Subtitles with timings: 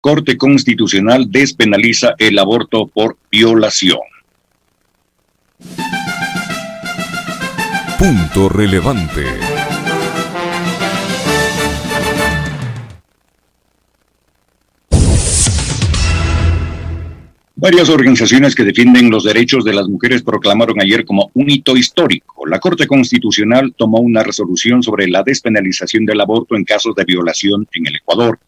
[0.00, 3.98] Corte Constitucional despenaliza el aborto por violación.
[7.98, 9.24] Punto relevante.
[17.56, 22.46] Varias organizaciones que defienden los derechos de las mujeres proclamaron ayer como un hito histórico.
[22.46, 27.66] La Corte Constitucional tomó una resolución sobre la despenalización del aborto en casos de violación
[27.72, 28.38] en el Ecuador.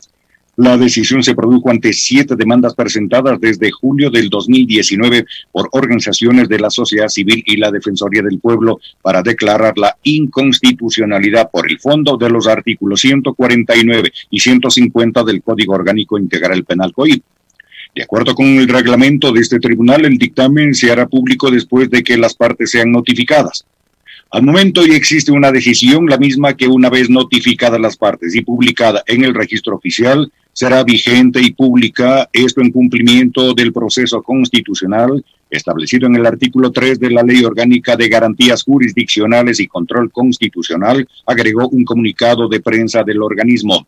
[0.61, 6.61] La decisión se produjo ante siete demandas presentadas desde julio del 2019 por organizaciones de
[6.61, 12.19] la sociedad civil y la Defensoría del Pueblo para declarar la inconstitucionalidad por el fondo
[12.19, 17.25] de los artículos 149 y 150 del Código Orgánico Integral Penal COIP.
[17.95, 22.03] De acuerdo con el reglamento de este tribunal, el dictamen se hará público después de
[22.03, 23.65] que las partes sean notificadas.
[24.31, 28.43] Al momento ya existe una decisión, la misma que una vez notificadas las partes y
[28.43, 35.25] publicada en el registro oficial, será vigente y pública, esto en cumplimiento del proceso constitucional
[35.51, 41.07] establecido en el artículo 3 de la Ley Orgánica de Garantías Jurisdiccionales y Control Constitucional,
[41.27, 43.87] agregó un comunicado de prensa del organismo.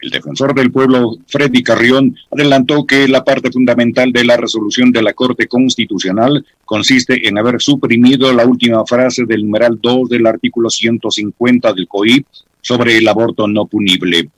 [0.00, 5.02] El defensor del pueblo, Freddy Carrión, adelantó que la parte fundamental de la resolución de
[5.02, 10.70] la Corte Constitucional consiste en haber suprimido la última frase del numeral 2 del artículo
[10.70, 12.26] 150 del COIP
[12.62, 14.30] sobre el aborto no punible.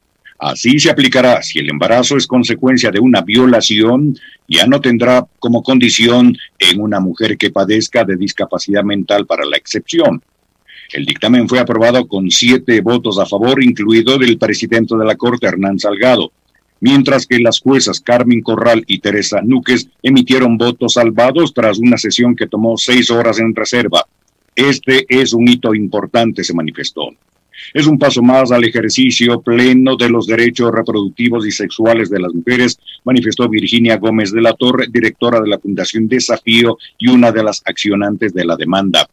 [0.42, 5.62] Así se aplicará si el embarazo es consecuencia de una violación, ya no tendrá como
[5.62, 10.20] condición en una mujer que padezca de discapacidad mental para la excepción.
[10.92, 15.46] El dictamen fue aprobado con siete votos a favor, incluido del presidente de la Corte,
[15.46, 16.32] Hernán Salgado,
[16.80, 22.34] mientras que las juezas Carmen Corral y Teresa Núquez emitieron votos salvados tras una sesión
[22.34, 24.04] que tomó seis horas en reserva.
[24.56, 27.10] Este es un hito importante, se manifestó.
[27.74, 32.34] Es un paso más al ejercicio pleno de los derechos reproductivos y sexuales de las
[32.34, 37.42] mujeres, manifestó Virginia Gómez de la Torre, directora de la Fundación Desafío y una de
[37.42, 39.08] las accionantes de la demanda.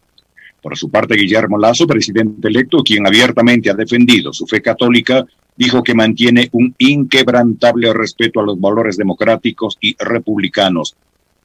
[0.61, 5.25] Por su parte, Guillermo Lazo, presidente electo, quien abiertamente ha defendido su fe católica,
[5.55, 10.95] dijo que mantiene un inquebrantable respeto a los valores democráticos y republicanos.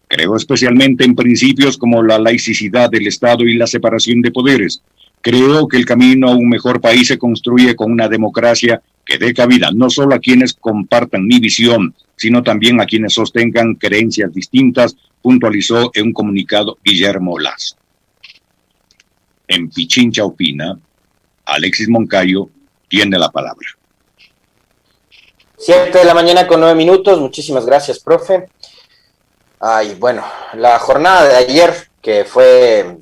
[0.08, 4.82] Creo especialmente en principios como la laicidad del Estado y la separación de poderes.
[5.24, 9.32] Creo que el camino a un mejor país se construye con una democracia que dé
[9.32, 14.94] cabida no solo a quienes compartan mi visión, sino también a quienes sostengan creencias distintas,
[15.22, 17.76] puntualizó en un comunicado Guillermo Lazo
[19.48, 20.78] en Pichincha Opina,
[21.44, 22.48] Alexis Moncayo
[22.88, 23.66] tiene la palabra.
[25.56, 27.20] Siete de la mañana con nueve minutos.
[27.20, 28.48] Muchísimas gracias, profe.
[29.60, 30.24] Ay, bueno,
[30.54, 32.98] la jornada de ayer que fue,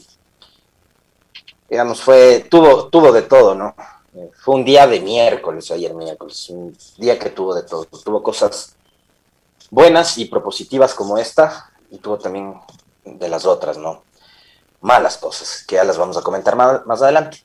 [1.73, 3.75] digamos, fue, tuvo, tuvo de todo, ¿no?
[4.45, 7.87] Fue un día de miércoles, ayer miércoles, un día que tuvo de todo.
[7.87, 8.77] Tuvo cosas
[9.71, 12.61] buenas y propositivas como esta, y tuvo también
[13.05, 14.03] de las otras, ¿no?
[14.83, 17.39] malas cosas, que ya las vamos a comentar más, adelante.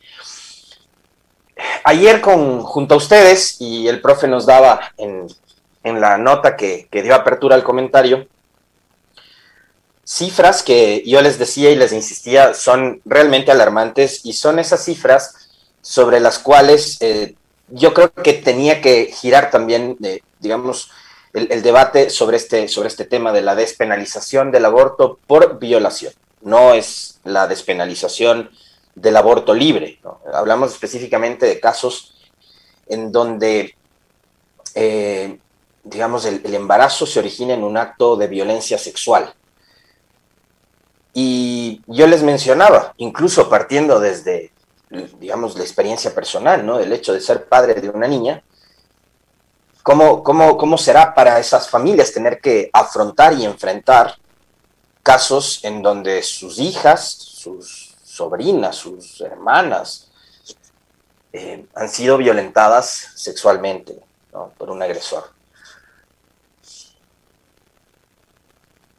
[1.86, 5.28] Ayer con, junto a ustedes, y el profe nos daba en,
[5.84, 8.28] la nota que, dio apertura al comentario,
[10.08, 15.50] cifras que yo les decía y les insistía son realmente alarmantes y son esas cifras
[15.82, 17.36] sobre las cuales eh,
[17.68, 20.90] yo creo que tenía que girar también, eh, digamos,
[21.34, 26.14] el, debate sobre este, sobre este tema de la despenalización del aborto por violación.
[26.42, 28.50] No es la despenalización
[28.96, 30.00] del aborto libre.
[30.34, 32.16] Hablamos específicamente de casos
[32.88, 33.76] en donde,
[34.74, 35.38] eh,
[35.84, 39.34] digamos, el, embarazo se origina en un acto de violencia sexual.
[41.20, 44.52] Y yo les mencionaba, incluso partiendo desde,
[45.20, 46.80] digamos, la experiencia personal, ¿no?
[46.80, 48.44] El hecho de ser padre de una niña,
[49.82, 54.16] ¿cómo, cómo, cómo será para esas familias tener que afrontar y enfrentar
[55.02, 60.12] casos en donde sus hijas, sus sobrinas, sus hermanas
[61.34, 64.00] eh, han sido violentadas sexualmente
[64.56, 65.32] por un agresor.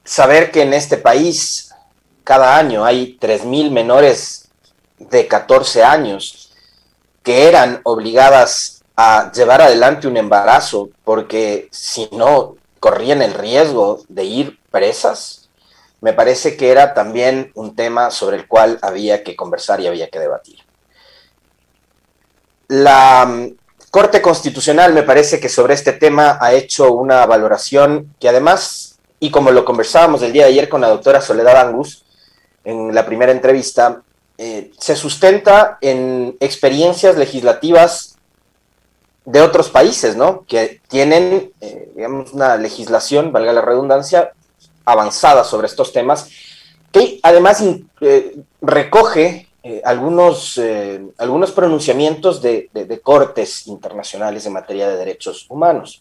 [0.02, 1.67] Saber que en este país
[2.28, 4.50] cada año hay 3.000 menores
[4.98, 6.52] de 14 años
[7.22, 14.24] que eran obligadas a llevar adelante un embarazo porque si no corrían el riesgo de
[14.24, 15.48] ir presas
[16.02, 20.10] me parece que era también un tema sobre el cual había que conversar y había
[20.10, 20.58] que debatir.
[22.68, 23.56] La mm,
[23.90, 29.30] Corte Constitucional me parece que sobre este tema ha hecho una valoración que además, y
[29.30, 32.04] como lo conversábamos el día de ayer con la doctora Soledad Angus
[32.64, 34.02] en la primera entrevista,
[34.36, 38.16] eh, se sustenta en experiencias legislativas
[39.24, 40.44] de otros países, ¿no?
[40.46, 44.32] Que tienen, eh, digamos, una legislación, valga la redundancia,
[44.84, 46.30] avanzada sobre estos temas,
[46.92, 47.64] que además
[48.00, 49.48] eh, recoge
[49.84, 50.58] algunos,
[51.18, 56.00] algunos pronunciamientos de cortes internacionales en materia de derechos humanos.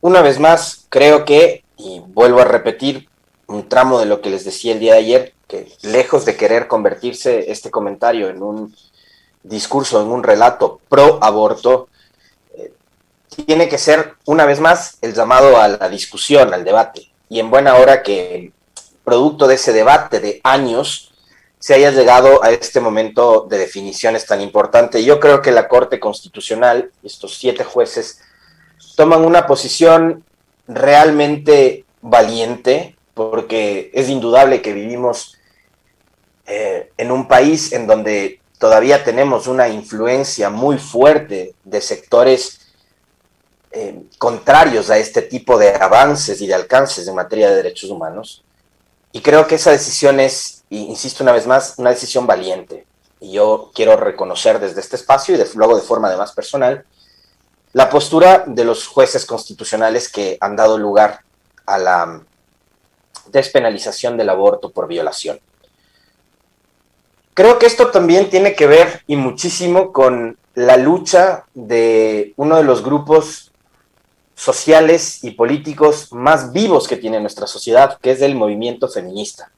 [0.00, 3.08] Una vez más, creo que, y vuelvo a repetir
[3.46, 6.68] un tramo de lo que les decía el día de ayer, que lejos de querer
[6.68, 8.74] convertirse este comentario en un
[9.42, 11.88] discurso, en un relato pro aborto,
[12.56, 12.72] eh,
[13.46, 17.10] tiene que ser, una vez más, el llamado a la discusión, al debate.
[17.28, 18.52] Y en buena hora que,
[19.04, 21.12] producto de ese debate de años,
[21.58, 25.02] se haya llegado a este momento de definiciones tan importante.
[25.02, 28.20] Yo creo que la Corte Constitucional, estos siete jueces,
[28.96, 30.24] toman una posición
[30.68, 35.36] realmente valiente, porque es indudable que vivimos
[36.46, 42.60] eh, en un país en donde todavía tenemos una influencia muy fuerte de sectores
[43.70, 48.44] eh, contrarios a este tipo de avances y de alcances en materia de derechos humanos.
[49.12, 52.86] Y creo que esa decisión es, insisto una vez más, una decisión valiente.
[53.20, 56.84] Y yo quiero reconocer desde este espacio y luego de forma además personal
[57.74, 61.20] la postura de los jueces constitucionales que han dado lugar
[61.66, 62.22] a la
[63.30, 65.40] despenalización del aborto por violación.
[67.34, 72.64] Creo que esto también tiene que ver y muchísimo con la lucha de uno de
[72.64, 73.50] los grupos
[74.34, 79.50] sociales y políticos más vivos que tiene nuestra sociedad, que es el movimiento feminista.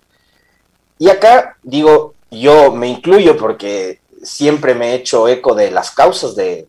[0.98, 6.34] Y acá digo, yo me incluyo porque siempre me he hecho eco de las causas
[6.34, 6.68] de,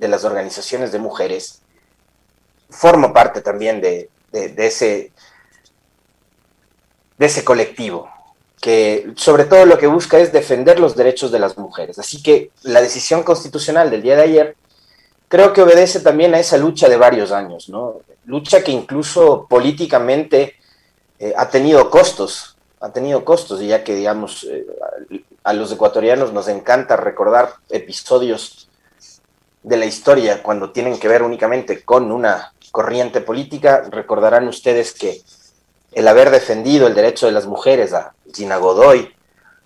[0.00, 1.62] las organizaciones de mujeres,
[2.70, 5.12] formo parte también de, ese,
[7.18, 8.08] de ese colectivo
[8.60, 11.98] que sobre todo lo que busca es defender los derechos de las mujeres.
[11.98, 14.56] Así que la decisión constitucional del día de ayer
[15.28, 18.00] creo que obedece también a esa lucha de varios años, ¿no?
[18.24, 20.56] Lucha que incluso políticamente
[21.18, 24.66] eh, ha tenido costos, ha tenido costos, y ya que, digamos, eh,
[25.44, 28.68] a los ecuatorianos nos encanta recordar episodios
[29.62, 35.20] de la historia cuando tienen que ver únicamente con una corriente política, recordarán ustedes que
[35.92, 39.14] el haber defendido el derecho de las mujeres a Gina Godoy,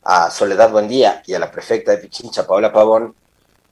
[0.04, 3.14] a Soledad Buendía y a la prefecta de Pichincha, Paola Pavón,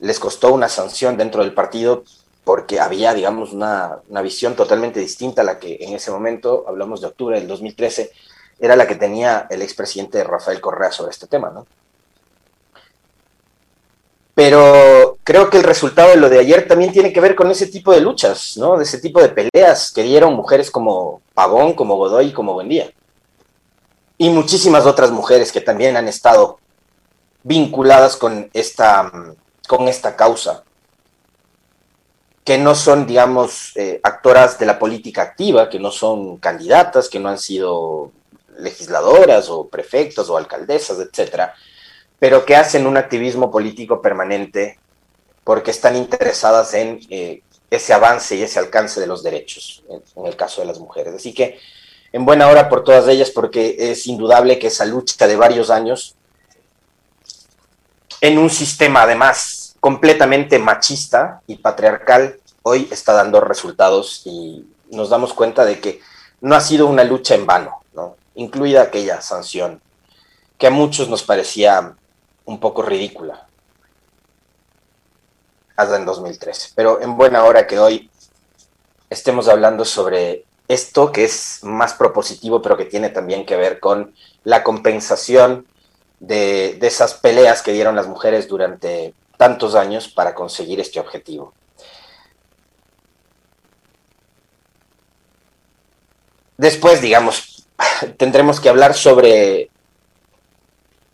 [0.01, 2.05] les costó una sanción dentro del partido
[2.45, 7.01] porque había, digamos, una, una, visión totalmente distinta a la que en ese momento, hablamos
[7.01, 8.11] de octubre del 2013,
[8.59, 11.67] era la que tenía el expresidente Rafael Correa sobre este tema, ¿no?
[14.41, 17.67] Pero creo que el resultado de lo de ayer también tiene que ver con ese
[17.67, 18.79] tipo de luchas, ¿no?
[18.79, 22.91] De ese tipo de peleas que dieron mujeres como Pavón, como Godoy, como Buendía.
[24.17, 26.59] Y muchísimas otras mujeres que también han estado
[27.43, 29.13] vinculadas con esta,
[29.69, 30.65] con esta causa,
[32.43, 37.21] que no son, digamos, eh, actoras de la política activa, que no son candidatas, que
[37.21, 38.11] no han sido
[38.57, 41.55] legisladoras o prefectos o alcaldesas, etcétera,
[42.21, 44.79] pero que hacen un activismo político permanente
[45.43, 50.37] porque están interesadas en eh, ese avance y ese alcance de los derechos, en, el
[50.37, 51.15] caso de las mujeres.
[51.15, 51.59] Así que
[52.13, 56.15] en buena hora por todas ellas, porque es indudable que esa lucha de varios años,
[58.21, 65.33] en un sistema además completamente machista y patriarcal, hoy está dando resultados y nos damos
[65.33, 66.01] cuenta de que
[66.43, 68.17] no ha sido una lucha en vano, ¿no?
[68.35, 69.81] incluida aquella sanción
[70.59, 71.95] que a muchos nos parecía
[72.45, 73.47] un poco ridícula
[75.77, 76.73] hasta en 2013.
[76.75, 78.11] Pero en buena hora que hoy
[79.09, 84.15] estemos hablando sobre esto que es más propositivo, pero que tiene también que ver con
[84.45, 85.67] la compensación
[86.21, 91.55] de, de esas peleas que dieron las mujeres durante tantos años para conseguir este objetivo.
[96.59, 97.67] Después, digamos,
[98.19, 99.71] tendremos que hablar sobre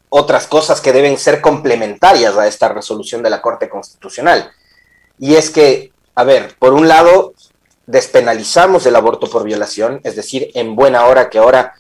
[0.09, 4.51] otras cosas que deben ser complementarias a esta resolución de la Corte Constitucional.
[5.19, 7.35] Y es que, a ver, por un lado,
[7.87, 11.75] despenalizamos el aborto por violación, es decir, en buena hora que ahora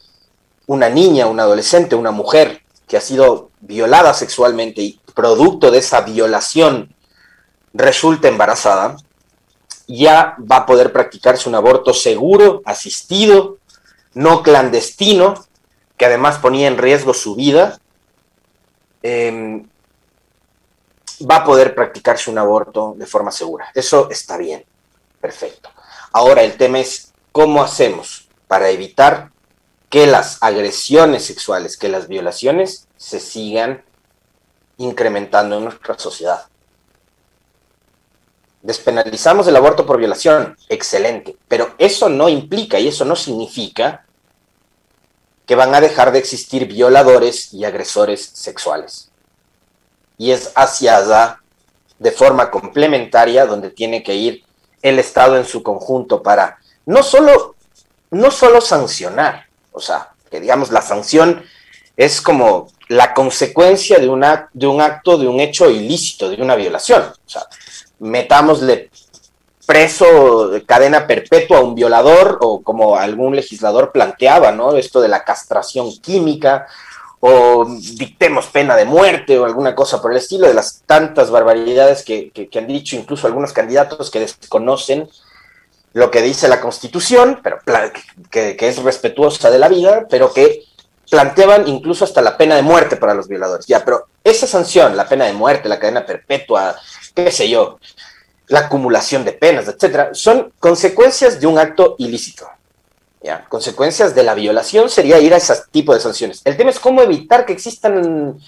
[0.66, 6.02] una niña, un adolescente, una mujer que ha sido violada sexualmente y producto de esa
[6.02, 6.94] violación
[7.72, 8.96] resulta embarazada,
[9.88, 13.58] ya va a poder practicarse un aborto seguro, asistido,
[14.14, 15.46] no clandestino,
[15.96, 17.78] que además ponía en riesgo su vida
[19.08, 19.62] Em,
[21.30, 23.68] va a poder practicarse un aborto de forma segura.
[23.72, 24.64] Eso está bien,
[25.20, 25.70] perfecto.
[26.12, 29.30] Ahora el tema es cómo hacemos para evitar
[29.90, 33.84] que las agresiones sexuales, que las violaciones se sigan
[34.78, 36.46] incrementando en nuestra sociedad.
[38.62, 44.05] despenalizamos el aborto por violación, excelente, pero eso no implica y eso no significa
[45.46, 49.10] que van a dejar de existir violadores y agresores sexuales.
[50.18, 51.40] Y es hacia allá,
[51.98, 54.44] de forma complementaria, donde tiene que ir
[54.82, 57.54] el Estado en su conjunto para no solo,
[58.10, 61.44] no solo sancionar, o sea, que digamos la sanción
[61.96, 66.54] es como la consecuencia de, una, de un acto, de un hecho ilícito, de una
[66.54, 67.02] violación.
[67.02, 67.46] O sea,
[67.98, 68.90] metámosle
[69.66, 74.76] preso de cadena perpetua a un violador o como algún legislador planteaba, ¿no?
[74.76, 76.66] Esto de la castración química
[77.18, 82.04] o dictemos pena de muerte o alguna cosa por el estilo, de las tantas barbaridades
[82.04, 85.08] que, han dicho incluso algunos candidatos que desconocen
[85.92, 87.58] lo que dice la Constitución, pero
[88.30, 90.62] que, que es respetuosa de la vida, pero que
[91.10, 93.66] planteaban incluso hasta la pena de muerte para los violadores.
[93.66, 96.76] Ya, pero esa sanción, la pena de muerte, la cadena perpetua,
[97.14, 97.78] qué sé yo,
[98.48, 102.48] la acumulación de penas, etcétera, son consecuencias de un acto ilícito.
[103.22, 103.44] ¿ya?
[103.48, 106.42] Consecuencias de la violación sería ir a ese tipo de sanciones.
[106.44, 108.38] El tema es cómo evitar que existan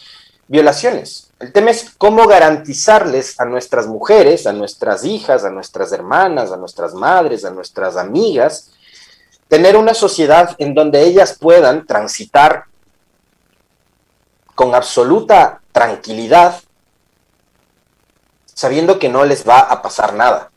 [0.46, 1.30] violaciones.
[1.40, 6.56] El tema es cómo garantizarles a nuestras mujeres, a nuestras hijas, a nuestras hermanas, a
[6.56, 8.72] nuestras madres, a nuestras amigas,
[9.48, 12.64] tener una sociedad en donde ellas puedan transitar
[14.54, 16.60] con absoluta tranquilidad,
[18.58, 20.50] sabiendo que no les va a pasar nada,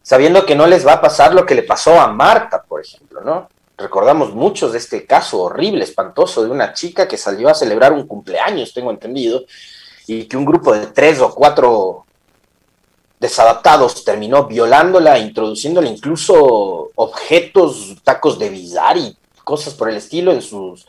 [0.00, 3.20] sabiendo que no les va a pasar lo que le pasó a Marta, por ejemplo,
[3.22, 3.48] ¿no?
[3.76, 8.06] Recordamos muchos de este caso horrible, espantoso, de una chica que salió a celebrar un
[8.06, 9.44] cumpleaños, tengo entendido,
[10.06, 12.06] y que un grupo de tres o cuatro
[13.18, 20.42] desadaptados, terminó violándola, introduciéndole incluso objetos, tacos de bizar y cosas por el estilo en
[20.42, 20.86] sus,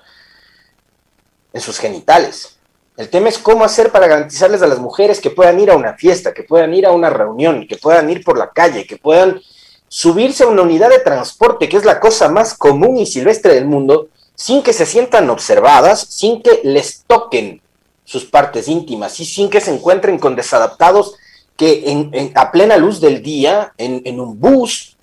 [1.52, 2.57] en sus genitales.
[2.98, 5.94] El tema es cómo hacer para garantizarles a las mujeres que puedan ir a una
[5.94, 9.40] fiesta, que puedan ir a una reunión, que puedan ir por la calle, que puedan
[9.88, 13.68] subirse a una unidad de transporte, que es la cosa más común y silvestre del
[13.68, 17.62] mundo, sin que se sientan observadas, sin que les toquen
[18.04, 21.16] sus partes íntimas y sin que se encuentren con desadaptados
[21.56, 24.98] que en, a plena luz del día, en, un bus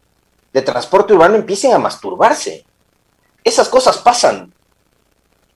[0.52, 2.64] de transporte urbano, empiecen a masturbarse.
[3.44, 4.52] Esas cosas pasan.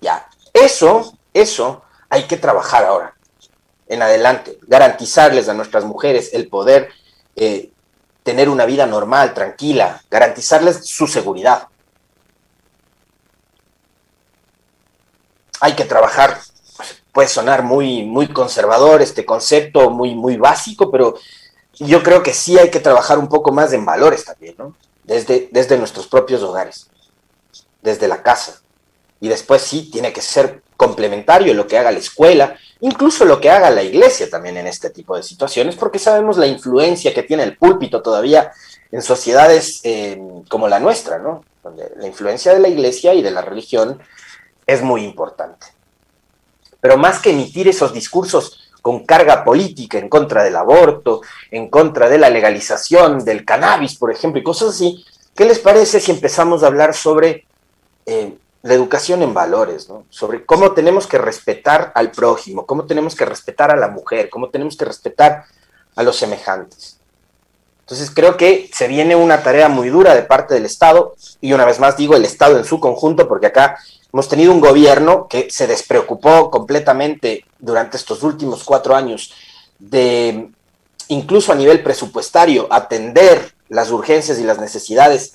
[0.01, 3.15] Ya, eso, eso hay que trabajar ahora,
[3.87, 6.91] en adelante, garantizarles a nuestras mujeres el poder
[7.37, 7.71] eh,
[8.23, 11.69] tener una vida normal, tranquila, garantizarles su seguridad.
[15.61, 16.39] Hay que trabajar
[17.19, 21.17] puede sonar muy, muy conservador este concepto, muy, muy básico, pero
[21.73, 24.77] yo creo que sí hay que trabajar un poco más en valores también, ¿no?
[25.03, 26.89] Desde, desde nuestros propios hogares,
[27.83, 28.61] desde la casa.
[29.21, 33.51] Y después sí tiene que ser complementario lo que haga la escuela, incluso lo que
[33.51, 37.43] haga la iglesia también en este tipo de situaciones, porque sabemos la influencia que tiene
[37.43, 38.53] el púlpito todavía
[38.93, 41.45] en sociedades eh, como la nuestra, ¿no?
[41.65, 44.01] Donde la influencia de la iglesia y de la religión
[44.69, 45.67] es muy importante.
[46.81, 52.09] Pero más que emitir esos discursos con carga política en contra del aborto, en contra
[52.09, 55.05] de la legalización del cannabis, por ejemplo, y cosas así,
[55.35, 57.47] ¿qué les parece si empezamos a hablar sobre
[58.07, 60.05] eh, la educación en valores, ¿no?
[60.11, 64.51] sobre cómo tenemos que respetar al prójimo, cómo tenemos que respetar a la mujer, cómo
[64.51, 65.45] tenemos que respetar
[65.95, 66.99] a los semejantes?
[67.81, 71.65] Entonces creo que se viene una tarea muy dura de parte del Estado, y una
[71.65, 73.79] vez más digo el Estado en su conjunto, porque acá
[74.13, 79.35] Hemos tenido un gobierno que se despreocupó completamente durante estos últimos cuatro años
[79.79, 80.51] de,
[81.09, 85.35] incluso a nivel presupuestario, atender las urgencias y las necesidades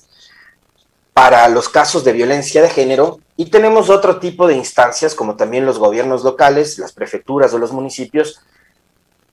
[1.14, 5.64] para los casos de violencia de género y tenemos otro tipo de instancias como también
[5.64, 8.40] los gobiernos locales, las prefecturas o los municipios,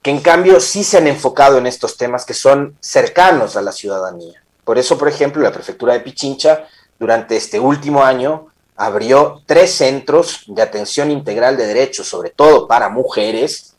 [0.01, 3.71] que en cambio sí se han enfocado en estos temas que son cercanos a la
[3.71, 4.43] ciudadanía.
[4.63, 6.67] Por eso, por ejemplo, la prefectura de Pichincha
[6.99, 12.89] durante este último año abrió tres centros de atención integral de derechos, sobre todo para
[12.89, 13.75] mujeres,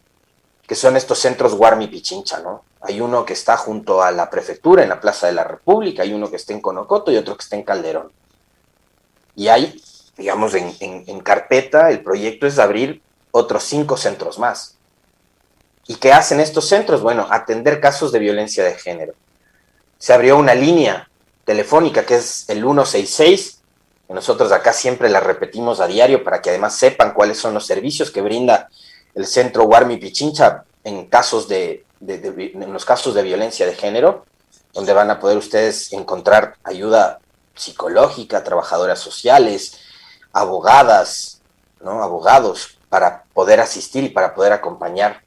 [0.72, 2.64] que son estos centros Guarmi Pichincha, ¿no?
[2.80, 6.14] Hay uno que está junto a la prefectura en la Plaza de la República, hay
[6.14, 8.10] uno que está en Conocoto y otro que está en Calderón.
[9.36, 9.78] Y hay,
[10.16, 13.02] digamos, en, en carpeta, el proyecto es abrir
[13.32, 14.78] otros cinco centros más.
[15.88, 17.02] ¿Y qué hacen estos centros?
[17.02, 19.12] Bueno, atender casos de violencia de género.
[19.98, 21.10] Se abrió una línea
[21.44, 23.62] telefónica que es el 166
[24.12, 28.10] nosotros acá siempre la repetimos a diario para que además sepan cuáles son los servicios
[28.10, 28.68] que brinda
[29.14, 34.24] el centro Warmi Pichincha en casos de, en los casos de violencia de género,
[34.72, 37.20] donde van a poder ustedes encontrar ayuda
[37.54, 39.78] psicológica, trabajadoras sociales,
[40.32, 41.40] abogadas,
[41.80, 42.02] ¿no?
[42.02, 45.22] abogados para poder asistir y para poder acompañar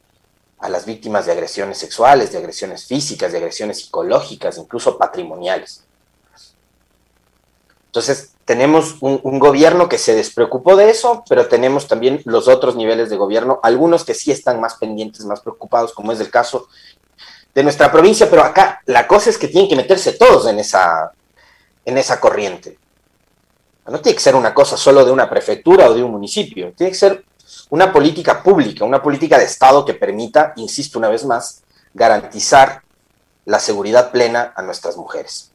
[0.60, 5.85] a las víctimas de agresiones sexuales, de agresiones físicas, de agresiones psicológicas, incluso patrimoniales.
[7.96, 13.10] Entonces, tenemos un, gobierno que se despreocupó de eso, pero tenemos también los otros niveles
[13.10, 16.68] de gobierno, algunos que sí están más pendientes, más preocupados, como es el caso
[17.54, 21.14] de nuestra provincia, pero acá la cosa es que tienen que meterse todos en esa,
[21.86, 22.78] en esa corriente.
[23.88, 26.92] No tiene que ser una cosa solo de una prefectura o de un municipio, tiene
[26.92, 27.24] que ser
[27.70, 32.82] una política pública, una política de Estado que permita, insisto una vez más, garantizar
[33.46, 35.54] la seguridad plena a nuestras mujeres.